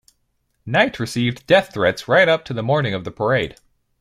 [0.67, 3.57] Kight received death threats right up to the morning of the parade.